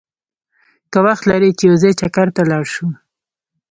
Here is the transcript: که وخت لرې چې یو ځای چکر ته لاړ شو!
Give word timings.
که 0.91 0.99
وخت 1.05 1.23
لرې 1.31 1.49
چې 1.57 1.63
یو 1.69 1.75
ځای 1.83 1.93
چکر 1.99 2.27
ته 2.35 2.41
لاړ 2.51 2.63
شو! 2.73 2.87